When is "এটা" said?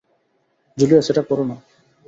1.11-1.23